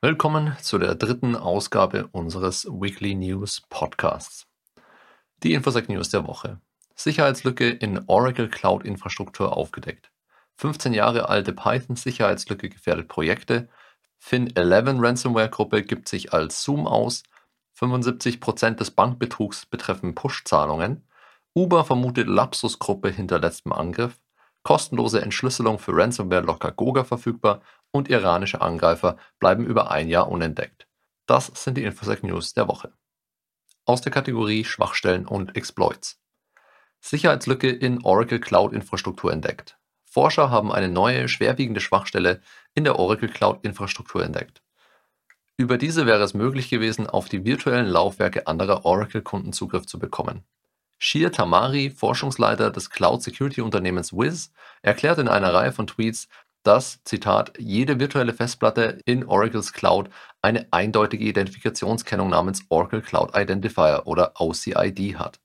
[0.00, 4.46] Willkommen zu der dritten Ausgabe unseres Weekly News Podcasts.
[5.42, 6.60] Die Infosec News der Woche.
[6.94, 10.12] Sicherheitslücke in Oracle Cloud Infrastruktur aufgedeckt.
[10.54, 13.68] 15 Jahre alte Python-Sicherheitslücke gefährdet Projekte.
[14.22, 17.24] Fin11 Ransomware-Gruppe gibt sich als Zoom aus.
[17.76, 21.08] 75% des Bankbetrugs betreffen Push-Zahlungen.
[21.56, 24.20] Uber vermutet Lapsus-Gruppe hinter letztem Angriff.
[24.62, 30.86] Kostenlose Entschlüsselung für Ransomware-Locker Goga verfügbar und iranische Angreifer bleiben über ein Jahr unentdeckt.
[31.26, 32.92] Das sind die Infosec News der Woche.
[33.84, 36.20] Aus der Kategorie Schwachstellen und Exploits.
[37.00, 39.78] Sicherheitslücke in Oracle Cloud Infrastruktur entdeckt.
[40.04, 42.40] Forscher haben eine neue, schwerwiegende Schwachstelle
[42.74, 44.62] in der Oracle Cloud Infrastruktur entdeckt.
[45.56, 50.44] Über diese wäre es möglich gewesen, auf die virtuellen Laufwerke anderer Oracle-Kunden Zugriff zu bekommen.
[50.98, 54.52] Shir Tamari, Forschungsleiter des Cloud-Security-Unternehmens Wiz,
[54.82, 56.28] erklärt in einer Reihe von Tweets,
[56.62, 60.10] dass, Zitat, jede virtuelle Festplatte in Oracles Cloud
[60.42, 65.40] eine eindeutige Identifikationskennung namens Oracle Cloud Identifier oder OCID hat.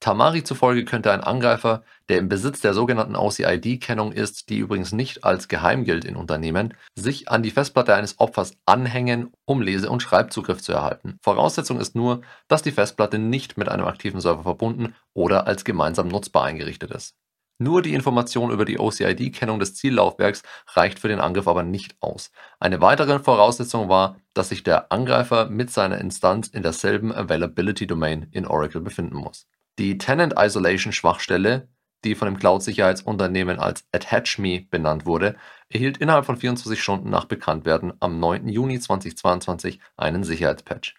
[0.00, 5.24] Tamari zufolge könnte ein Angreifer, der im Besitz der sogenannten OCID-Kennung ist, die übrigens nicht
[5.24, 10.02] als geheim gilt in Unternehmen, sich an die Festplatte eines Opfers anhängen, um Lese- und
[10.02, 11.18] Schreibzugriff zu erhalten.
[11.22, 16.08] Voraussetzung ist nur, dass die Festplatte nicht mit einem aktiven Server verbunden oder als gemeinsam
[16.08, 17.14] nutzbar eingerichtet ist.
[17.62, 22.32] Nur die Information über die OCID-Kennung des Ziellaufwerks reicht für den Angriff aber nicht aus.
[22.58, 28.28] Eine weitere Voraussetzung war, dass sich der Angreifer mit seiner Instanz in derselben Availability Domain
[28.30, 29.46] in Oracle befinden muss.
[29.78, 31.68] Die Tenant Isolation Schwachstelle,
[32.02, 35.36] die von dem Cloud-Sicherheitsunternehmen als AttachMe benannt wurde,
[35.68, 38.48] erhielt innerhalb von 24 Stunden nach Bekanntwerden am 9.
[38.48, 40.94] Juni 2022 einen Sicherheitspatch.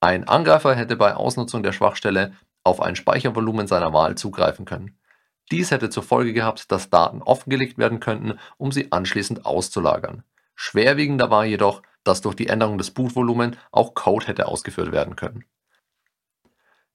[0.00, 4.98] Ein Angreifer hätte bei Ausnutzung der Schwachstelle auf ein Speichervolumen seiner Wahl zugreifen können.
[5.50, 10.22] Dies hätte zur Folge gehabt, dass Daten offengelegt werden könnten, um sie anschließend auszulagern.
[10.54, 15.44] Schwerwiegender war jedoch, dass durch die Änderung des Bootvolumens auch Code hätte ausgeführt werden können.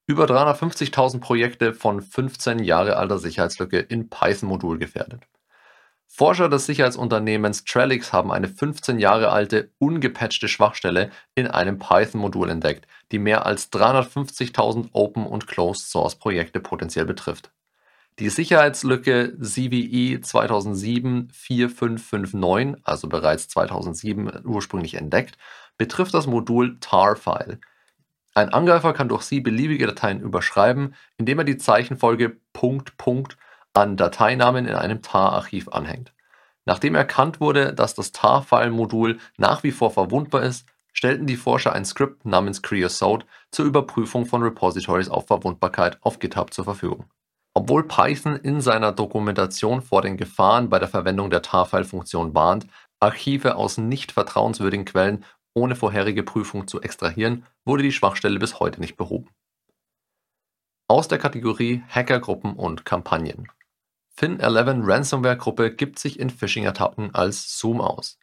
[0.06, 5.24] Über 350.000 Projekte von 15 Jahre alter Sicherheitslücke in Python-Modul gefährdet.
[6.08, 12.86] Forscher des Sicherheitsunternehmens Trellix haben eine 15 Jahre alte, ungepatchte Schwachstelle in einem Python-Modul entdeckt,
[13.12, 17.52] die mehr als 350.000 Open- und Closed-Source-Projekte potenziell betrifft.
[18.20, 25.40] Die Sicherheitslücke CVE 2007-4559, also bereits 2007 ursprünglich entdeckt,
[25.80, 27.60] betrifft das Modul tar-File.
[28.36, 33.36] Ein Angreifer kann durch sie beliebige Dateien überschreiben, indem er die Zeichenfolge Punkt, Punkt
[33.74, 36.14] an Dateinamen in einem tar-Archiv anhängt.
[36.66, 41.84] Nachdem erkannt wurde, dass das tar-File-Modul nach wie vor verwundbar ist, stellten die Forscher ein
[41.84, 47.06] Skript namens Creosote zur Überprüfung von Repositories auf Verwundbarkeit auf GitHub zur Verfügung.
[47.56, 52.68] Obwohl Python in seiner Dokumentation vor den Gefahren bei der Verwendung der tar-File-Funktion warnt,
[53.00, 58.80] Archive aus nicht vertrauenswürdigen Quellen ohne vorherige Prüfung zu extrahieren, wurde die Schwachstelle bis heute
[58.80, 59.30] nicht behoben.
[60.88, 63.48] Aus der Kategorie Hackergruppen und Kampagnen.
[64.18, 68.20] Fin11 Ransomware-Gruppe gibt sich in Phishing-Attacken als Zoom aus.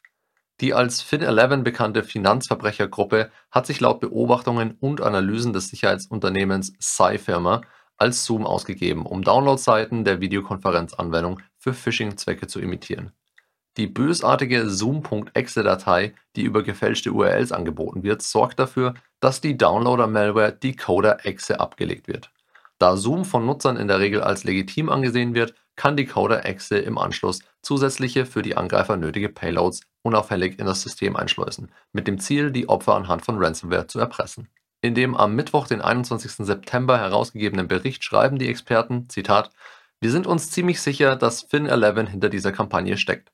[0.60, 7.62] Die als Fin11 bekannte Finanzverbrechergruppe hat sich laut Beobachtungen und Analysen des Sicherheitsunternehmens Cyfirma
[8.00, 13.12] als Zoom ausgegeben, um Downloadseiten der Videokonferenzanwendung für Phishing-Zwecke zu imitieren.
[13.76, 21.60] Die bösartige Zoom.exe-Datei, die über gefälschte URLs angeboten wird, sorgt dafür, dass die Downloader-Malware Decoder-Exe
[21.60, 22.32] abgelegt wird.
[22.78, 27.40] Da Zoom von Nutzern in der Regel als legitim angesehen wird, kann Decoder-Exe im Anschluss
[27.62, 32.68] zusätzliche für die Angreifer nötige Payloads unauffällig in das System einschleusen, mit dem Ziel, die
[32.68, 34.48] Opfer anhand von Ransomware zu erpressen.
[34.82, 36.46] In dem am Mittwoch, den 21.
[36.46, 39.50] September herausgegebenen Bericht schreiben die Experten, Zitat,
[40.00, 43.30] wir sind uns ziemlich sicher, dass Fin11 hinter dieser Kampagne steckt.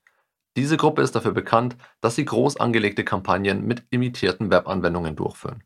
[0.56, 5.62] Diese Gruppe ist dafür bekannt, dass sie groß angelegte Kampagnen mit imitierten Webanwendungen durchführen.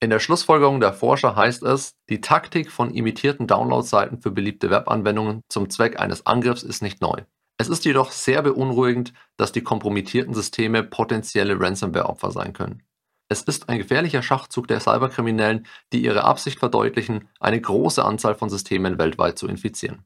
[0.00, 5.42] In der Schlussfolgerung der Forscher heißt es, die Taktik von imitierten Downloadseiten für beliebte Webanwendungen
[5.48, 7.22] zum Zweck eines Angriffs ist nicht neu.
[7.56, 12.82] Es ist jedoch sehr beunruhigend, dass die kompromittierten Systeme potenzielle Ransomware-Opfer sein können.
[13.28, 18.50] Es ist ein gefährlicher Schachzug der Cyberkriminellen, die ihre Absicht verdeutlichen, eine große Anzahl von
[18.50, 20.04] Systemen weltweit zu infizieren.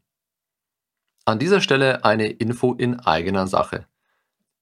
[1.24, 3.86] An dieser Stelle eine Info in eigener Sache.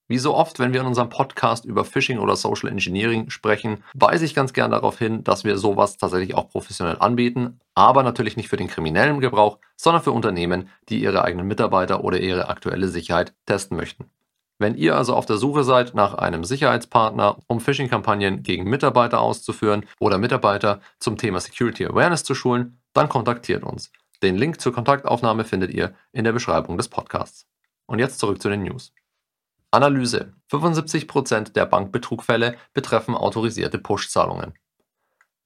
[0.09, 4.25] Wie so oft, wenn wir in unserem Podcast über Phishing oder Social Engineering sprechen, weise
[4.25, 8.49] ich ganz gern darauf hin, dass wir sowas tatsächlich auch professionell anbieten, aber natürlich nicht
[8.49, 13.35] für den kriminellen Gebrauch, sondern für Unternehmen, die ihre eigenen Mitarbeiter oder ihre aktuelle Sicherheit
[13.47, 14.09] testen möchten.
[14.59, 19.85] Wenn ihr also auf der Suche seid nach einem Sicherheitspartner, um Phishing-Kampagnen gegen Mitarbeiter auszuführen
[20.01, 23.93] oder Mitarbeiter zum Thema Security Awareness zu schulen, dann kontaktiert uns.
[24.23, 27.47] Den Link zur Kontaktaufnahme findet ihr in der Beschreibung des Podcasts.
[27.87, 28.95] Und jetzt zurück zu den News.
[29.71, 34.55] Analyse: 75% der Bankbetrugfälle betreffen autorisierte Push-Zahlungen.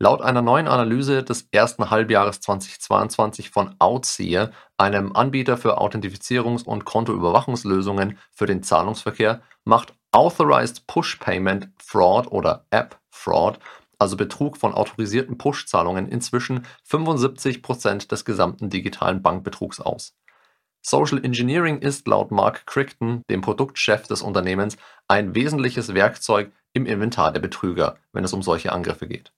[0.03, 6.87] Laut einer neuen Analyse des ersten Halbjahres 2022 von Outseer, einem Anbieter für Authentifizierungs- und
[6.87, 13.59] Kontoüberwachungslösungen für den Zahlungsverkehr, macht Authorized Push Payment Fraud oder App Fraud,
[13.99, 20.17] also Betrug von autorisierten Push-Zahlungen, inzwischen 75% des gesamten digitalen Bankbetrugs aus.
[20.81, 27.33] Social Engineering ist laut Mark Crichton, dem Produktchef des Unternehmens, ein wesentliches Werkzeug im Inventar
[27.33, 29.35] der Betrüger, wenn es um solche Angriffe geht.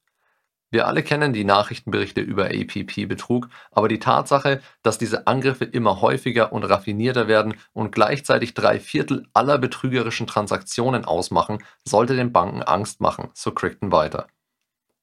[0.72, 6.50] Wir alle kennen die Nachrichtenberichte über APP-Betrug, aber die Tatsache, dass diese Angriffe immer häufiger
[6.50, 13.02] und raffinierter werden und gleichzeitig drei Viertel aller betrügerischen Transaktionen ausmachen, sollte den Banken Angst
[13.02, 14.28] machen, so Crichton weiter.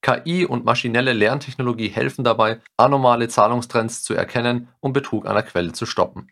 [0.01, 5.74] KI und maschinelle Lerntechnologie helfen dabei, anormale Zahlungstrends zu erkennen und Betrug an der Quelle
[5.74, 6.31] zu stoppen.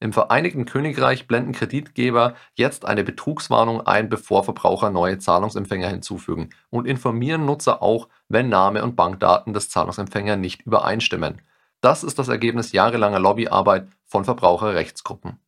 [0.00, 6.86] Im Vereinigten Königreich blenden Kreditgeber jetzt eine Betrugswarnung ein, bevor Verbraucher neue Zahlungsempfänger hinzufügen und
[6.86, 11.42] informieren Nutzer auch, wenn Name und Bankdaten des Zahlungsempfängers nicht übereinstimmen.
[11.80, 15.40] Das ist das Ergebnis jahrelanger Lobbyarbeit von Verbraucherrechtsgruppen.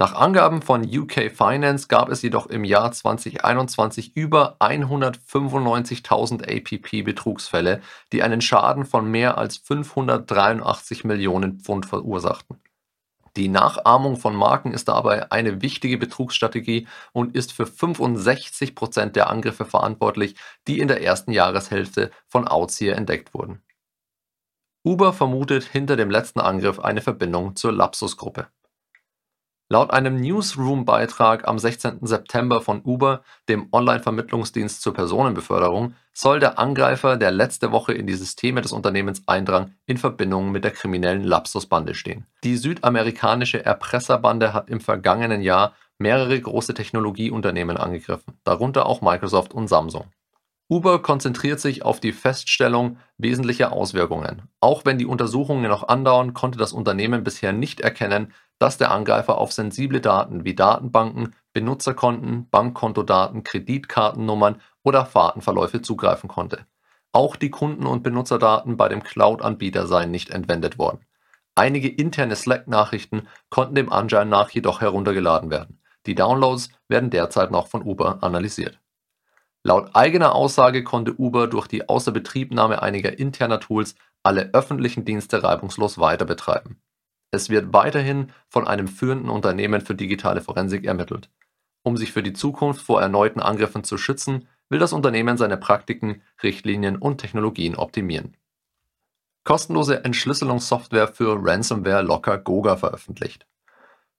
[0.00, 7.80] Nach Angaben von UK Finance gab es jedoch im Jahr 2021 über 195.000 APP-Betrugsfälle,
[8.12, 12.60] die einen Schaden von mehr als 583 Millionen Pfund verursachten.
[13.38, 19.30] Die Nachahmung von Marken ist dabei eine wichtige Betrugsstrategie und ist für 65 Prozent der
[19.30, 20.34] Angriffe verantwortlich,
[20.66, 23.62] die in der ersten Jahreshälfte von Outsier entdeckt wurden.
[24.84, 28.48] Uber vermutet hinter dem letzten Angriff eine Verbindung zur Lapsus-Gruppe.
[29.70, 31.98] Laut einem Newsroom-Beitrag am 16.
[32.00, 38.14] September von Uber, dem Online-Vermittlungsdienst zur Personenbeförderung, soll der Angreifer, der letzte Woche in die
[38.14, 42.24] Systeme des Unternehmens eindrang, in Verbindung mit der kriminellen Lapsus-Bande stehen.
[42.44, 49.68] Die südamerikanische Erpresserbande hat im vergangenen Jahr mehrere große Technologieunternehmen angegriffen, darunter auch Microsoft und
[49.68, 50.06] Samsung.
[50.70, 54.42] Uber konzentriert sich auf die Feststellung wesentlicher Auswirkungen.
[54.60, 59.38] Auch wenn die Untersuchungen noch andauern, konnte das Unternehmen bisher nicht erkennen, dass der Angreifer
[59.38, 66.66] auf sensible Daten wie Datenbanken, Benutzerkonten, Bankkontodaten, Kreditkartennummern oder Fahrtenverläufe zugreifen konnte.
[67.12, 71.00] Auch die Kunden- und Benutzerdaten bei dem Cloud-Anbieter seien nicht entwendet worden.
[71.54, 75.80] Einige interne Slack-Nachrichten konnten dem Anschein nach jedoch heruntergeladen werden.
[76.04, 78.78] Die Downloads werden derzeit noch von Uber analysiert.
[79.64, 85.98] Laut eigener Aussage konnte Uber durch die Außerbetriebnahme einiger interner Tools alle öffentlichen Dienste reibungslos
[85.98, 86.80] weiter betreiben.
[87.30, 91.30] Es wird weiterhin von einem führenden Unternehmen für digitale Forensik ermittelt.
[91.82, 96.22] Um sich für die Zukunft vor erneuten Angriffen zu schützen, will das Unternehmen seine Praktiken,
[96.42, 98.36] Richtlinien und Technologien optimieren.
[99.44, 103.46] Kostenlose Entschlüsselungssoftware für Ransomware Locker Goga veröffentlicht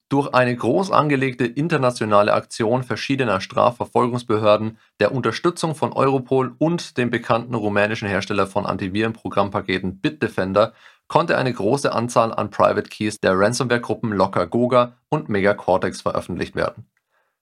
[0.10, 7.54] durch eine groß angelegte internationale Aktion verschiedener Strafverfolgungsbehörden, der Unterstützung von Europol und dem bekannten
[7.54, 10.74] rumänischen Hersteller von Antivirenprogrammpaketen Bitdefender
[11.08, 16.88] konnte eine große Anzahl an Private Keys der Ransomware-Gruppen Locker-Goga und Megacortex veröffentlicht werden.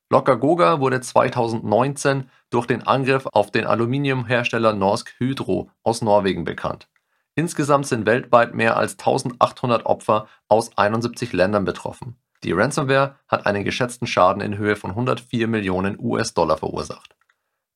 [0.09, 6.89] Locker-Goga wurde 2019 durch den Angriff auf den Aluminiumhersteller Norsk Hydro aus Norwegen bekannt.
[7.35, 13.63] Insgesamt sind weltweit mehr als 1800 Opfer aus 71 Ländern betroffen die Ransomware hat einen
[13.63, 17.15] geschätzten Schaden in Höhe von 104 Millionen US-Dollar verursacht.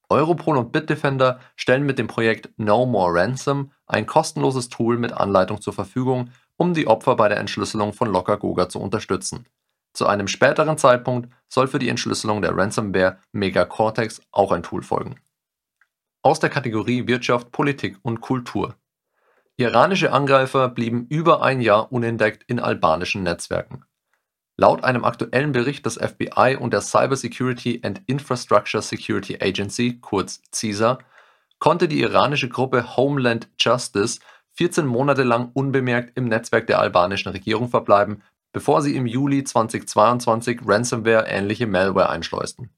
[0.09, 5.61] Europol und Bitdefender stellen mit dem Projekt No More Ransom ein kostenloses Tool mit Anleitung
[5.61, 9.47] zur Verfügung, um die Opfer bei der Entschlüsselung von Lockergoga zu unterstützen.
[9.93, 15.15] Zu einem späteren Zeitpunkt soll für die Entschlüsselung der Ransomware Megacortex auch ein Tool folgen.
[16.21, 18.75] Aus der Kategorie Wirtschaft, Politik und Kultur.
[19.57, 23.85] Iranische Angreifer blieben über ein Jahr unentdeckt in albanischen Netzwerken.
[24.61, 30.99] Laut einem aktuellen Bericht des FBI und der Cybersecurity and Infrastructure Security Agency kurz (CISA)
[31.57, 34.19] konnte die iranische Gruppe Homeland Justice
[34.51, 38.21] 14 Monate lang unbemerkt im Netzwerk der albanischen Regierung verbleiben,
[38.53, 42.69] bevor sie im Juli 2022 Ransomware-ähnliche Malware einschleusten.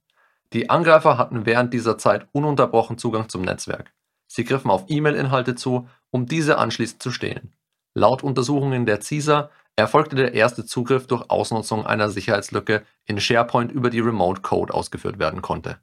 [0.54, 3.92] Die Angreifer hatten während dieser Zeit ununterbrochen Zugang zum Netzwerk.
[4.28, 7.52] Sie griffen auf E-Mail-Inhalte zu, um diese anschließend zu stehlen.
[7.94, 13.90] Laut Untersuchungen der CISA erfolgte der erste Zugriff durch Ausnutzung einer Sicherheitslücke in SharePoint über
[13.90, 15.80] die Remote Code ausgeführt werden konnte.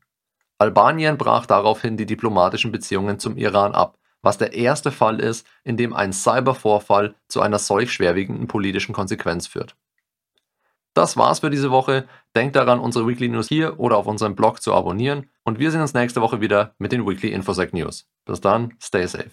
[0.58, 5.76] Albanien brach daraufhin die diplomatischen Beziehungen zum Iran ab, was der erste Fall ist, in
[5.76, 9.74] dem ein Cybervorfall zu einer solch schwerwiegenden politischen Konsequenz führt.
[10.92, 12.06] Das war's für diese Woche.
[12.36, 15.80] Denkt daran, unsere Weekly News hier oder auf unserem Blog zu abonnieren und wir sehen
[15.80, 18.08] uns nächste Woche wieder mit den Weekly Infosec News.
[18.24, 19.30] Bis dann, stay safe.